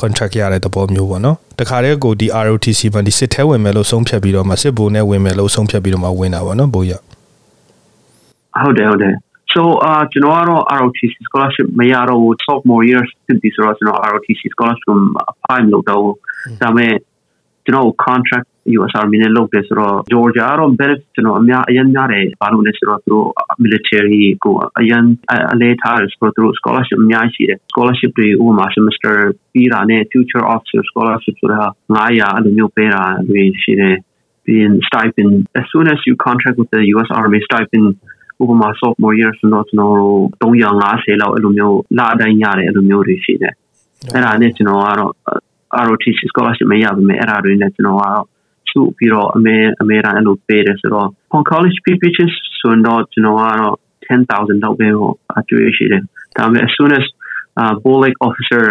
[0.00, 7.02] contract ရတဲ့သဘောမျိုးပေါ့နော်တခါတည်းကိုဒီ ROTC မှာဒီစစ်ထဲဝင်မယ်လို့ဆုံးဖြတ်ပြီးတော့မှစစ်ဘိုးနဲ့ဝင်မယ်လို့ဆုံးဖြတ်ပြီးတော့မှဝင်တာပေါ့နော်ဘိုးကြီး
[8.62, 9.14] ဟုတ်တယ်ဟုတ်တယ်
[9.52, 14.88] so အာကျွန်တော်ကတော့ ROTC scholarship မရတော့ဘူး sophomore year ဖြစ်ပြီးဆိုတော့ကျွန်တော် ROTC scholarship
[15.30, 16.02] apply လုပ်တော့
[16.62, 16.94] ဒါပေမဲ့
[17.64, 23.28] ကျွန်တော် contract US Army နဲ့လုပ်တယ်ဆိုတော့ Georgia ကတော့ benefit ကျွန်တော်အများအရင်များတယ်ဘာလို့လဲဆိုတော့သူတို့
[23.64, 25.04] military ကိုအရင်
[25.52, 29.14] အလဲထားတယ်ဆိုတော့သူတို့ scholarship အများကြီးရှိတယ် scholarship တွေဥပမာ semester
[29.52, 31.62] ပြီးတာနဲ့ future officer scholarship ဆိုတာ
[31.94, 33.96] 900အဲ့လိုမျိုးပေးတာတွေရှိတယ်
[34.44, 37.88] ပြီးရင် stipend as soon as you contract with the US Army stipend
[38.42, 43.54] ဥပမာ sophomore year ဆိုတော့ကျွန်တော်တို့350လောက်အဲ့လိုမျိုးလအတိုင်းရတယ်အဲ့လိုမျိုးတွေရှိတယ်
[44.14, 45.12] အဲ့ဒါနဲ့ကျွန်တော်ကတော့
[45.86, 48.26] ROTC scholarship မရပါမယ်အဲ့ဒါတွေနဲ့ကျွန်တော်ကတော့
[48.70, 53.76] စုပြီးတော့အမေအမေရန်အဲ့လိုပေးတယ်ဆိုတော့ on college PPHs ဆိုတော့ကျွန်တော်ကတော့
[54.06, 56.02] 10000လောက်ပဲဟိုအကျွေးရှိတယ်
[56.36, 57.06] ဒါပေမဲ့ as soon as
[57.60, 58.64] uh bullet officer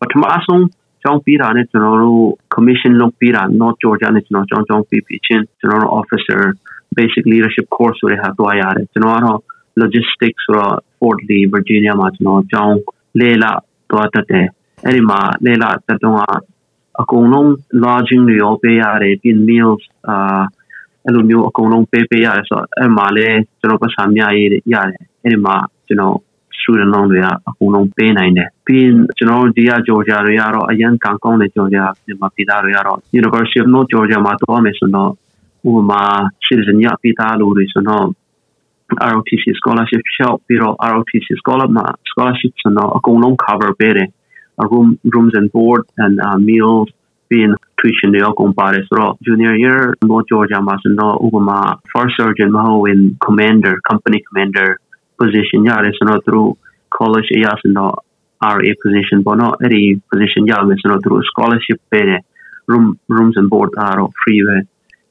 [0.00, 0.64] ပထမဆုံး
[1.02, 2.22] ကျောင်းပြီးတာနဲ့ကျွန်တော်တို့
[2.54, 6.42] commission လုပ်ပြီးတာ North Georgia နဲ့ကျွန်တော်ကျောင်းကျောင်းပြီးပြီးချင်းကျွန်တော်တို့ officer
[6.98, 9.40] basic leadership course ဆိုတဲ့ဟာတွားရတယ်ကျွန်တော်ကတော့
[9.82, 12.78] logistics ဆိုတော့ Fort Lee Virginia မှာကျွန်တော်ကျောင်း
[13.20, 13.44] လေးလ
[13.90, 14.46] တွားတတ်တယ်
[14.84, 16.18] အဲ့ဒီမှာလေးလတက်တော့
[17.00, 17.48] အကုန်လုံး
[17.82, 20.42] lodging တွေရောပေးရတယ်ပြီး meals အာ
[21.04, 25.56] အဲ့လိုမျိုးအကုန်လုံးပေးပေးရတယ်ဆိုတော့အဲ့မှာလည်းကျွန်တော်ပတ်စံများရေးရတယ်အဲ့ဒီမှာ
[25.86, 26.16] ကျွန်တော်
[26.58, 35.12] student loan တွေကအကုန်လုံးပေးနိုင်တယ်ပြီးရင်ကျွန်တော်တို့ဒီက Georgia တွေကတော့အရင်ကံကောင်းတဲ့ Georgia မြန်မာပြည်သားတွေကတော့ University of North Georgia မှာတွားမယ်ဆိုတော့
[35.67, 36.03] ဥပမာ
[36.45, 38.07] citizen ရပြည်သားလူတွေဆိုတော့
[39.11, 44.09] ROTC scholarship ရှောက်ပြီးတော့ ROTC scholarship မှာ scholarship ဆိုတော့အကုန်လုံး cover ပေးတယ်
[44.71, 46.89] room rooms and board and uh, meals
[47.29, 49.79] being tuition တွေအကုန်ပါတယ်ဆိုတော့ junior year
[50.09, 51.59] North Georgia မှာဆိုတော့ဥပမာ
[51.91, 54.69] first sergeant မဟုတ်ရင် commander company commander
[55.19, 56.51] position ရတယ်ဆိုတော့သူတို့
[56.97, 57.95] college အရာဆိုတော့
[58.57, 62.21] RA position ပေါ့နော်အဲ့ဒီ position ရမယ်ဆိုတော့သူတို့ scholarship ပေးတယ်
[62.71, 64.57] room rooms and board ကတော့ free ပဲ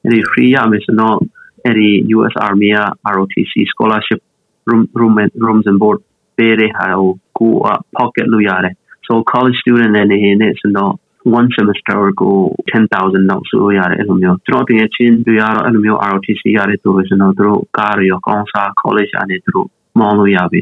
[0.04, 1.18] အဲ့ဒီ free ရမယ်ဆိုတော့
[1.64, 2.78] အဲ့ဒီ US Army က
[3.14, 4.20] ROTC scholarship
[4.68, 5.98] room room and rooms and board
[6.36, 7.52] ပေးတဲ့ဟာကိုကို
[7.96, 8.74] pocket လို့ရတယ်
[9.06, 10.92] so college student အနေနဲ့ဆိုတော့
[11.38, 12.36] one semester ကို
[12.70, 19.68] 10000လောက်ဆိုရတယ်အဲ့လိုမျိုးကျွန်တော်တကယ်ချင်းတွေကတော့အဲ့လိုမျိုး ROTC ရတဲ့သူတွေဆိုတော့သူတို့ကားတွေရောကောင်းစား college အနေနဲ့သူတို့
[20.00, 20.60] မောင်းလို့ရပြီ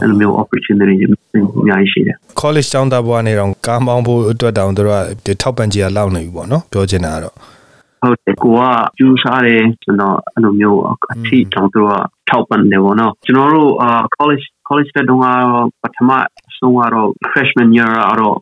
[0.00, 7.34] အဲ့လိုမျိုး opportunity တွေအများကြီးရှိတယ် college ကျောင်းသားဘွားနေတော့ကားမောင်းဖို့အတွက်တောင်သူတို့ကထောက်ပံ့ကြီးကလောက်နေပြီပေါ့နော်ပြောချင်တာကတော့
[8.06, 8.62] ဟုတ်တယ်ကိုက
[8.98, 10.80] ကျူးစားတယ်ကျွန်တော်အဲ့လိုမျိုး
[11.12, 11.90] အထီတောင်သူက
[12.28, 15.20] ထောက်ပံ့တယ်ပေါ့နော်ကျွန်တော်တို့အာ college college တက်တော့
[15.82, 16.10] ပထမ
[16.56, 18.36] ဆုံးကတော့ freshman year ကတော့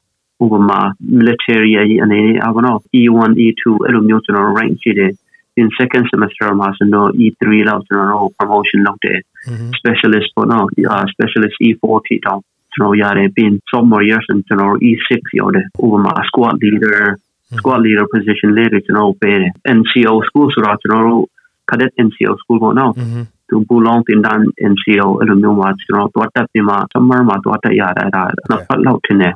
[0.45, 0.81] ဥပမာ
[1.19, 5.13] military အရေးအနေနဲ့အဘနော် E1 E2 အဲ့လိုမျိုးကျွန်တော် rank ရှိတယ်
[5.61, 9.19] in second semester မှာဆိုတော့ E3 လောက်ကျွန်တော်တို့ promotion လုပ်တယ်
[9.79, 10.67] specialist ပေါ့နော်
[11.13, 12.41] specialist E40 တောင်
[12.75, 16.99] ကျွန်တော်ရတယ်ပြီး sophomore year ဆိုကျွန်တော် E6 ရောက်တယ်ဥပမာ squad leader
[17.59, 21.25] squad leader position လေးတွေကျွန်တော်ပေးတယ် NCO school ဆိုတော့ကျွန်တော်တို့
[21.69, 22.93] cadet NCO school ပေါ့နော်
[23.49, 29.35] သူဘူလောင်းတင်တန်း NCO အဲ့လိုမျိုးမှာကျွန်တော်တွားတက်ပြီးမှ summer မှာတွားတက်ရတာဒါနောက်ပတ်လောက်ထင်တယ်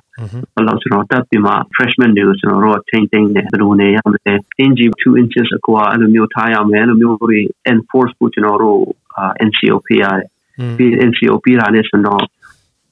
[0.55, 4.35] ပတ်လောက်ကျွန်တော်တက်ပြီးမှ freshman တွေကိုကျွန်တော်တို့ချိန်တိန်တယ်ဘယ်လိုနေရမလဲ
[4.69, 7.39] NG 2 inches အကွာအဲ့လိုမျိုးထားရမယ်အဲ့လိုမျိုးတွေ
[7.73, 8.81] enforce ဖို့ကျွန်တော်တို့
[9.49, 10.29] NCO ပေးရတယ်
[10.77, 12.25] ပြီး NCO ပေးတာနဲ့ဆိုတော့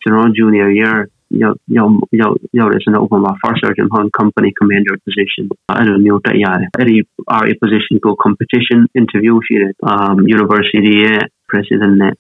[0.03, 0.97] ကျွန်တော် junior year
[1.43, 5.45] ရောက်ရောက်ရောက်ရောက်ရစနဥပမာ first sergeant on company commander position
[5.79, 6.97] အဲ့လိုမျိုးတက်ရတယ်အဲ့ဒီ
[7.43, 12.15] RA position ကို competition interview ရှိတယ် um university ရဲ့ president နဲ့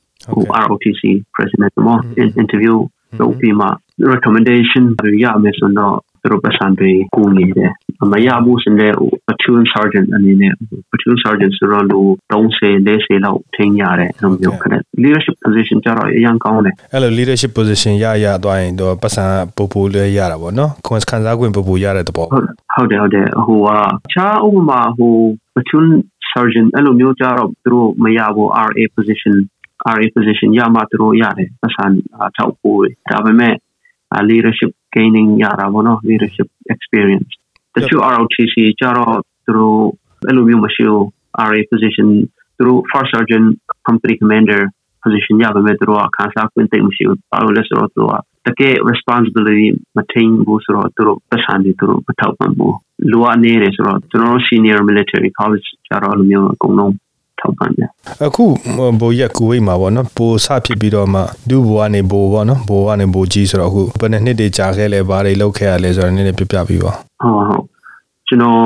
[0.65, 1.03] ROTC
[1.37, 1.99] president မော
[2.43, 2.77] interview
[3.21, 3.69] လုပ်ပြီးမှ
[4.13, 4.85] recommendation
[5.25, 7.73] ရမယ်ဆိုတော့ သူတို့ပတ်စံတွေကိုနေတယ်
[8.13, 8.93] မရဘူးစတဲ့
[9.27, 10.53] platoon sergeant အနေနဲ့
[10.91, 12.01] platoon sergeant ဆိုတော့လူ
[12.33, 19.25] 30 40လောက်ထင်းရတယ်အဲ့လိုမျိုးခက် leadership position ကြတော့အရင်ကောင်းတယ်အဲ့လို leadership position ရရသွားရင်တော့ပတ်စံ
[19.57, 23.71] ပူပူလေးရတာပေါ့နော်ခွန်ခံစား권ပူပူရတဲ့သဘောဟုတ်တယ်ဟုတ်တယ်ဟိုက
[24.15, 25.15] ချားဥပမာဟို
[25.55, 25.87] platoon
[26.31, 29.35] sergeant အဲ့လိုမျိုးကြတော့သူတို့မရဘူး RA position
[29.95, 31.85] RA position ရမှသူတို့ရတယ်ပတ်စံ
[32.37, 33.55] ထောက်ပို့ဒါပေမဲ့
[34.31, 37.31] leadership gaining ရတာပေါ့နော် leadership experience
[37.75, 39.81] တချို့ ROTC ကြတော့သူတို့
[40.27, 41.05] အဲ့လိုမျိုးမရှိဘူး
[41.49, 42.09] RA position
[42.57, 43.49] သူတို့ first sergeant
[43.87, 44.61] company commander
[45.03, 48.13] position ရပါမယ်သူတို့အခန်းစားခွင့်တိတ်မရှိဘူးဘာလို့လဲဆိုတော့သူက
[48.47, 52.77] တကယ် responsibility မထိန်ဘူးဆိုတော့သူတို့ပတ်စံတွေသူတို့မထောက်ပံ့ဘူး
[53.11, 56.93] လိုအပ်နေတယ်ဆိုတော့ကျွန်တော် senior military college ကြတော့အဲ့လိုမျိုးအကုန်လုံး
[57.47, 57.89] ထောက်ပံ့တယ်
[58.27, 58.45] အခု
[59.01, 67.65] ဘိုးရက်ကူဝိတ်မှာပေါ့နော်ပိုစဖြစ်ပြီးတော့မှဒူဘိုကနေဘိုပေါ့နော်ဘိုကနေဘိုကြီးဆိုတော့အခုဘယ်နှစ်နှစ်တွေကြာခဲ့လဲဘာတွေလုပ်ခဲ့ရလဲဆိုတော့နည်းနည်းပြပြပြီးပါဟုတ်ဟုတ်
[68.29, 68.61] ကျွန်တော်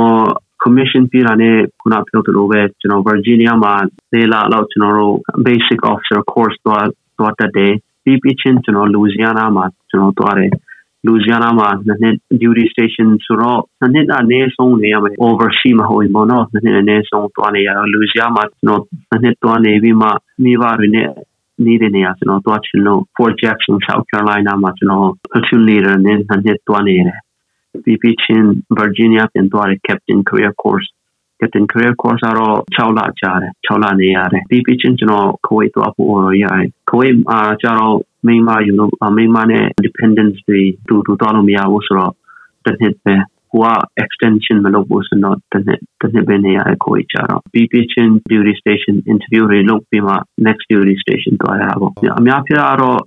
[0.62, 3.74] commission ပြတာနဲ့ခုနပြောသလိုပဲကျွန်တော် Virginia မှာ
[4.14, 5.16] လေလာတော့ကျွန်တော်တို့
[5.46, 6.86] basic officer course တော့
[7.18, 7.72] တော့တက်တယ်
[8.04, 10.52] ပြီးပြီးချင်းကျွန်တော် Louisiana မှာကျွန်တော်သွားတယ်
[11.06, 13.60] Louisiana မှာနှစ် duty station ဆိုတော့
[13.92, 18.82] နှစ်အနေဆုံးနေရမယ် oversee မဟုတ်ဘူးနော်နှစ်အနေဆုံးသွားနေရတော့ Louisiana မှာကျွန်တော်
[19.22, 20.08] နှစ်သွားနေပြီးမှ
[20.44, 21.08] မိဘတွေနဲ့
[21.66, 27.20] နေတဲ့နေရာကျွန်တော်သွားချင်လို့ Fort Jackson South Carolina မှာကျွန်တော် platoon leader နဲ့နှစ်သွားနေတယ်
[27.84, 28.44] ပြီးပြီးချင်း
[28.78, 30.88] Virginia ပြန်သွားတယ် Captain Career Course
[31.40, 36.09] Captain Career Course တော့6လကြာတယ်6လနေရတယ်ပြီးပြီးချင်းကျွန်တော် Kuwait သွားဖို့
[36.42, 42.12] ရတယ် Kuwait အားကျတော့မိမယူလို့မိမနဲ့ dependence တွေတူတူသွားလို့မရဘူးဆိုတော့
[42.64, 43.14] တစ်နှစ်ပဲ
[43.50, 43.68] ဟိုက
[44.05, 50.14] extension မလုပ်ဘူးဆိုတော့တစ်နှစ်တစ်နှစ်ပဲနေရတယ်ကိုကြတော့ပြီးပြီးချင်း duty station interview တွေလုပ်ပြီးမှ
[50.46, 53.00] next duty station သွားရတာပေါ့အများပြတော့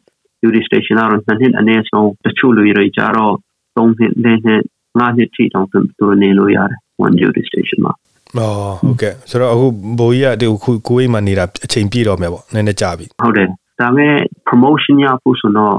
[0.43, 3.33] duty station ကတော့နှစ်နှစ်အနည်းဆုံးတချို့လူတွေကြတော့
[3.75, 4.61] 3နှစ်4နှစ်
[4.99, 7.93] 5နှစ်ထိတောင်သူတို့နေလို့ရတယ် one duty station မှာ
[8.37, 9.65] အော်ဟုတ်ကဲ့ဆိုတော့အခု
[9.99, 13.47] ဘိုးကြီးကဒီခုကိုယ်အိမ်မှာနေတာအချိန်ပြည့်တော့မယ်ပေါ့နည်းနည်းကြာပြီဟုတ်တယ်
[13.79, 14.15] ဒါပေမဲ့
[14.49, 15.75] promotion ရဖို့ဆိုတော့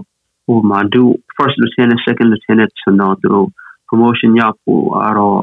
[0.46, 1.02] ဟိုမှာ do
[1.36, 3.48] first lieutenant second lieutenant ဆိုတော့သူတို့
[3.88, 5.40] promotion ရဖို့အားတော့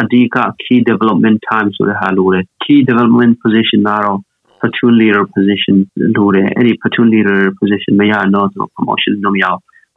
[0.00, 4.18] အဓိက key development time ဆိုတဲ့ဟာလိုတယ် key development position ကတော့
[4.60, 5.76] platoon leader position
[6.16, 9.46] လိုတယ်အဲ့ဒီ platoon leader position မရတော့သူ promotion လုပ်မရ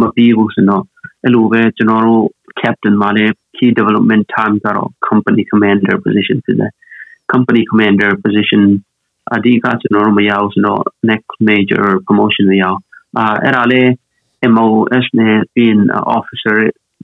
[0.01, 0.83] မပြီးဘူးဆိုတော့
[1.23, 2.25] အဲ့လိုပဲကျွန်တော်တို့
[2.61, 6.71] captain မှာလည်း key development time ကတော့ company commander position ဖြစ်တယ်
[7.31, 8.61] company commander position
[9.35, 12.79] အဓိကကျွန်တော်တို့မရဘူးဆိုတော့ next major promotion မရအောင်
[13.17, 13.87] အာအဲ့ဒါလေး
[14.53, 15.81] MOS နဲ့ being
[16.17, 16.57] officer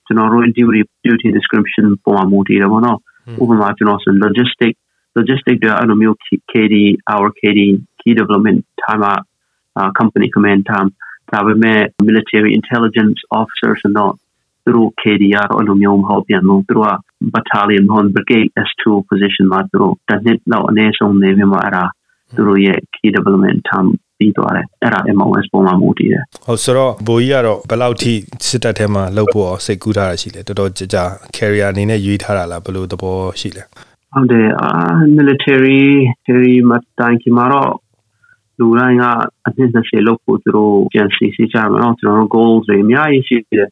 [0.06, 3.00] ကျွန်တော်တို့ duty duty description ပေါ်မှာမူတည်တယ်ပေါ့နော်
[3.42, 4.74] ဥပမာကျွန်တော်ဆို logistic
[5.18, 6.16] logistic တွေအဲ့လိုမျိုး
[6.52, 6.76] KD
[7.14, 7.60] our KD
[8.00, 9.04] key development time
[9.80, 10.90] uh, company command time
[11.32, 14.14] ဒါပေမဲ့ military intelligence officers တော့
[14.66, 16.92] သူတို့ KDR အဲ့လိုမျိုးမဟုတ်ပြန်လို့သူတို့က
[17.34, 21.84] battalion ဟွန် brigade S2 position မှာသူတို့တစ်နှစ်လောက်အနည်းဆုံးနေပြီးမှအဲ့ဒါ
[22.36, 28.14] သူတို့ရဲ့ key development time ပြီးသွားတယ်အဲ့ဒါ MOS ပုံမှာမူတည်တယ်ဟုတ်ဆိုတော့ဘိုးကြီးကတော့ဘယ်လောက်ထိ
[28.48, 31.04] စစ်တပ်ထဲမှာလှုပ်ဖို့စိတ်ကူးထားတာရှိလဲတော်တော်ကြာကြာ
[31.36, 33.64] carrier အနေနဲ့ရွေးထားတာလားဘယ်လိုသဘောရှိလဲ
[34.14, 34.70] ဟုတ်တယ်အာ
[35.18, 35.84] military
[36.26, 37.72] military မှာတိုင်းကမှာတော့
[38.60, 39.04] လူတိုင်းက
[39.46, 43.70] အနှစ်20လောက်ဖို့သူတို့ပြန်စီစီကြမှာနော်ကျွန်တော်တို့ goals တွေအများကြီးရှိတယ်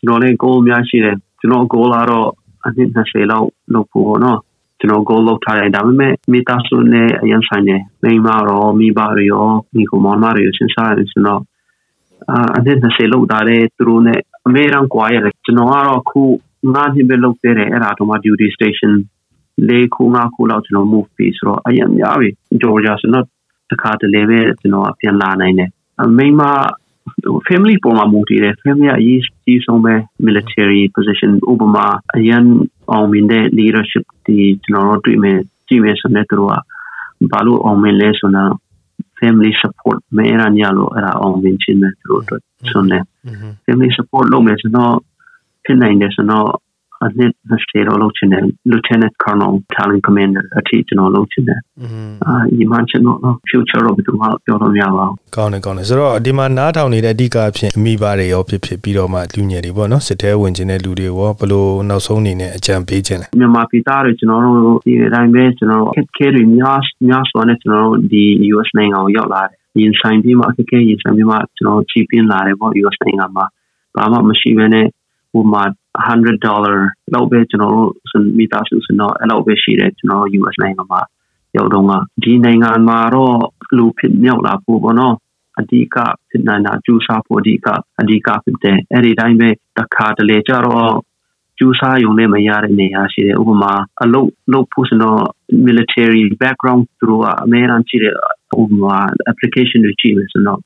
[0.00, 2.28] ကျွန်တော်လည်း goal အများရှိတယ်ကျွန်တော် goal ကတော့
[2.66, 4.40] အနှစ်20လောက်လုပ်ဖို့နော်
[4.78, 11.42] ကျွန်တော် goal လောက်ထားတယ်ဒါပေမဲ့မိသားစုနဲ့အရင်ဆိုင်နေမိမရောမိဘတွေရောမိကိုမောင်မတွေရောစဉ်းစားရတယ်ဆိုတော့
[12.30, 16.22] အာအနှစ်20လောက်တာလေသူတို့နဲ့အမေရန်ကွာရတယ်ကျွန်တော်ကတော့ခု
[16.74, 18.92] ငါးနှစ်ပဲလုပ်သေးတယ်အဲ့ဒါတော့မှ duty station
[19.68, 22.28] လေးခုငါးခုလောက်ကျွန်တော် move ပြီးဆိုတော့အရင်များပြီ
[22.62, 23.26] Georgia ဆိုတော့
[23.70, 25.70] တခါတလေပဲကျွန်တော်ပြန်လာနိုင်တယ်
[26.18, 26.40] မိမ
[27.48, 29.94] family ပေါ်မှာမူတည်တယ် family အရေးကြီးဆုံးပဲ
[30.26, 32.44] military position ဥပမာအရင်
[32.92, 38.52] အောင်မြင်တဲ့ leadership ဒီကျွန်တော်တို့တွေ့မယ်ကြည့်မယ်ဆိုတော့သူတို့ကဘာလို့အောင်မြင်လဲဆိုတော့
[39.18, 42.98] family support မဲရညာလို့အဲ့ဒါအောင်မြင်ခြင်းပဲသူတို့အတွက်ဆိုနေ
[43.64, 44.94] family support လုပ်မယ်ဆိုတော့
[45.64, 46.48] ဖြစ်နိုင်တယ်ဆိုတော့
[47.06, 51.60] အနှစ်20တော့လုပ်ချင်တယ် lieutenant colonel talent commander အထိကျွန်တော်လုပ်ချင်တယ်
[52.26, 73.44] အာဒီမှကျွန်တော် future တော့ဘယ်သူမှပြောလို့မရပါဘူးကောင်းတယ်ကောင်းတယ်ဆိုတော့ဒီမှာနားထောင်နေတဲ့အဓိကအဖြစ်မိဘတွေရောဖြစ်ဖြစ်ပြီးတော့မှလူငယ်တွေပေါ့နော်စစ်တဲဝင်ခြင်းတဲ့လူတွေရောဘလို့နောက်ဆုံးအနေနဲ့အကြံပေးခြင်းလဲမြန်မာပြည်သားတွေကျွန်တော်တို့ဒီအတိုင်းပဲကျွန်တော်တို့အခက်ခဲတွေများများစွာနဲ့ကျွန်တော်တို့ဒီ US နိုင်ငံကိုရောက်လာတယ်ရင်ဆိုင်ပြီးမှအခက်ခဲရင်ဆိုင်ပြီးမှကျွန်တော်ချီးပင်းလာတယ်ပေါ့ US နိုင်ငံမှာ
[73.96, 74.86] ဘာမှမရှိဘဲနဲ့
[75.32, 75.62] ဟိုမှာ
[75.98, 76.78] 100 dollar
[77.14, 77.90] လောက်ပဲကျွန်တော်တို့
[78.38, 81.00] မိသားစုစတော့အဲ့လောက်ပဲရှိတယ်ကျွန်တော် US နိုင်ငံမှာ
[81.56, 83.36] ရောက်တော့ကဒီနိုင်ငံမှာတော့
[83.76, 85.14] လူဖြစ်မြောက်လာဖို့ပေါ့နော်
[85.58, 85.96] အဓိက
[86.28, 87.66] ဖြစ်နေတာကျူစာဖို့အဓိက
[88.00, 89.48] အဓိကဖြစ်တဲ့အဲ့ဒီတိုင်းပဲ
[89.78, 90.94] တခါတလေကျတော့
[91.58, 93.72] ကျူစာယုံနဲ့မရတဲ့နေရာရှိတယ်ဥပမာ
[94.02, 95.22] အလုပ်လုပ်ဖို့စတော့
[95.66, 98.14] military background သူတို့ကအများအားရှိတဲ့
[98.60, 98.96] ဥပမာ
[99.30, 100.60] application တွေကြည့်မယ်ဆိုတော့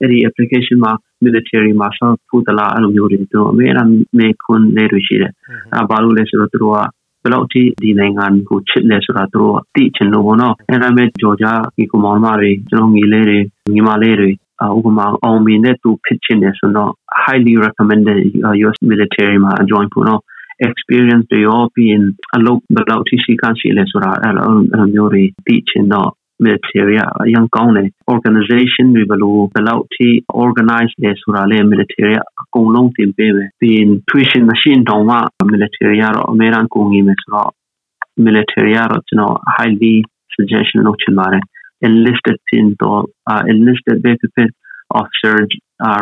[0.00, 0.92] အဲ့ဒီ application မှာ
[1.24, 3.84] military မှာဆောက်ဖို့တလားအဲ့လိုမျိုးတွေသူတို့အမေအ
[4.18, 5.32] မေခွန်းနေလို့ရှိတယ်
[5.74, 6.78] အဲဘာလို့လဲဆိုတော့သူတို့က
[7.22, 13.38] ဘယ်လောက်ထိဒီနိုင်ငံကိုချစ်လဲဆိုတာသူတို့သိချင်လို့ပေါ့နော်အဲ့ဒါမဲ့ဂျော်ဂျာဒီကွန်မောင်မာတွေကျွန်တော်ငီလေးတွေ
[13.74, 14.30] ညီမလေးတွေ
[14.76, 16.92] ဥပမာအောင်မင်းနဲ့သူဖြစ်ချင်တယ်ဆိုတော့
[17.24, 18.18] highly recommended
[18.64, 20.20] US military မှာ join ဖို့နော်
[20.68, 22.04] experience တွေရောပြီးရင်
[22.36, 24.48] အလုပ်ဘယ်လောက်ထိရှိကရှိလဲဆိုတာအဲ့လို
[24.94, 26.10] မျိုးတွေသိချင်တော့
[26.44, 30.08] military အရင်ကောင်းတယ် organization တွေဘယ်လိုဘယ်လောက်ထိ
[30.44, 35.16] organize လဲဆိုတာလေ military အကုန်လုံးသင်ပေးမယ်ပြီးရင် tuition machine တောင်မှ
[35.52, 37.50] military ကတော့အများအားကိုငြိမယ်ဆိုတော့
[38.26, 39.94] military ကတော့ကျွန်တော် highly
[40.34, 41.44] suggestion လုပ်ချင်ပါတယ်
[41.86, 43.00] enlisted ဖြစ်တော့
[43.52, 44.50] enlisted ပဲဖြစ်ဖြစ်
[45.00, 45.34] officer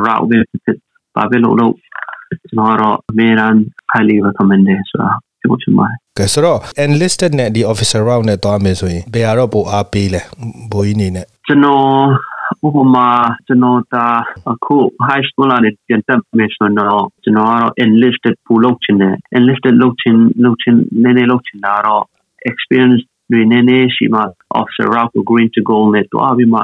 [0.06, 0.78] route ပဲဖြစ်ဖြစ်
[1.16, 1.74] ဘာပဲလို့လို့
[2.42, 3.54] ကျွန်တော်ကတော့အများအား
[3.92, 5.10] highly recommended ဆိုတာ
[5.42, 10.22] ပြောချင်ပါတယ်ကဲဆိုတော့ enlisted နဲ့ဒီ officer route နဲ့သွားမယ်ဆိုရင်ဘယ်ဟာတော့ပိုအားပေးလဲ
[10.72, 11.86] ဘိုးကြီးနေနဲ့ကျွန်တော်
[12.66, 13.08] ဥပမာ
[13.46, 14.06] ကျွန်တော်ဒါ
[14.52, 14.76] အခု
[15.08, 22.04] high school လာတဲ့ပြန်တက်မယ်ဆိုတော့ကျွန်တော်ကတော့ enlisted ပူလုပ်ချင်တယ် enlisted လုပ်ချင်လုပ်ချင်နည်းနည်းလုပ်ချင်တာတော့
[22.50, 23.02] experience
[23.32, 24.22] တွေနည်းနည်းရှိမှ
[24.60, 26.60] officer route ကို green to goal နဲ့တွားပြီးမှ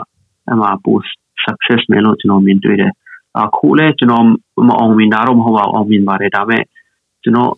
[0.52, 1.10] အမှ post
[1.44, 2.92] success မယ်လို့ကျွန်တော်မြင်တွေ့တယ်
[3.38, 4.24] အခုလဲကျွန်တော်
[4.68, 6.64] မအောင်မြင်တာတော့မဟုတ်ပါဘူးအောင်မြင်ပါတယ်ဒါပေမဲ့
[7.22, 7.50] ကျွန်တော်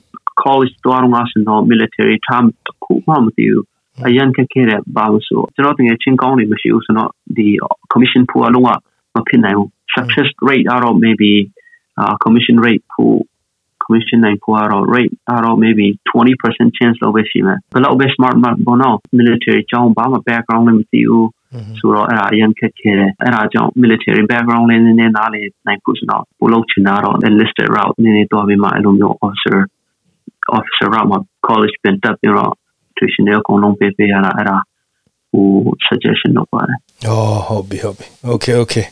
[0.43, 3.65] college တွားတော့ဆိုတော့ military time တခုမှမသိဘူး
[4.07, 7.47] အရန်ခက်ခဲတဲ့ဘာလို့ဆိုကျွန်တော်တကယ်ချင်းကောင်းနေမရှိဘူးဆိုတော့ဒီ
[7.93, 8.71] commission pool အလုံးက
[9.15, 11.33] မဖြစ်နိုင်ဘူး success rate ကတော့ maybe
[12.01, 13.19] uh, commission rate pool
[13.85, 21.29] commission နိုင်ဖို့ကတော့ rate ကတော့ maybe 20% chance လောက်ပဲရှိမယ်ဘယ်လောက်ပဲ smart မဘောနော် military ကျောင်းဘာမှ background လည်းမသိဘူး
[21.79, 29.59] ဆိုတော့အဲ့ဒါအရင်ခက်ခဲတယ်အဲ့ဒါကြောင့် military background လည်းနည်းနည်းနားလေနိုင်ဖို့ဆိုတော့ပို့လို့ချင်တာတော့ enlisted route နည်းနည်းတော့ပြီးမှအဲ့လိုမျိုး officer
[30.57, 32.53] officer route မှာ college ပြန်တက်ပြီးတော့
[32.97, 34.57] tuition တွေအကုန်လုံးပေးပေးရတာအဲ့ဒါ
[35.33, 35.47] ဟို
[35.87, 38.85] suggestion လုပ်ပါတယ်อ๋อဟုတ်ပြီဟုတ်ပြီ okay okay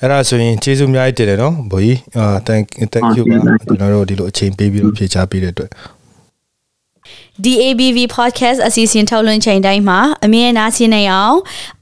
[0.00, 5.70] အဲ့ဒါဆိုရင်ကျေးဇူးအများကြီးတင်တယ်နော်ဘိုးကြီးအာ thank thank you ပါကျွန်တော်တို့ဒီလိုအချိန်ပေးပြီးတော့ဖြေချပေးတဲ့အတွက်
[7.44, 11.36] DABV podcast အစီအစဉ်ထုတ်လွှင့်ချိန်တိုင်းမှာအမြဲနားဆင်နေအောင်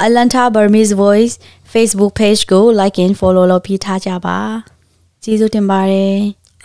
[0.04, 1.34] Atlanta Burmese Voice
[1.72, 4.38] Facebook page ကို like and follow လုပ်ပြီးထားကြပါ
[5.22, 6.16] ကျေးဇူးတင်ပါတယ်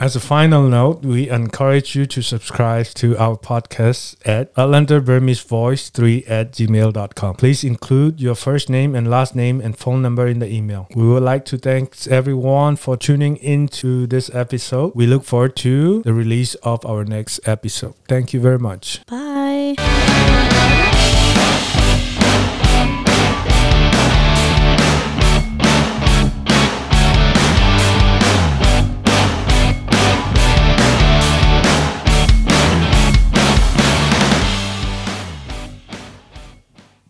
[0.01, 5.41] As a final note, we encourage you to subscribe to our podcast at Atlanta Burmese
[5.41, 7.35] Voice 3 at gmail.com.
[7.35, 10.87] Please include your first name and last name and phone number in the email.
[10.95, 14.93] We would like to thank everyone for tuning into this episode.
[14.95, 17.93] We look forward to the release of our next episode.
[18.07, 19.05] Thank you very much.
[19.05, 19.75] bye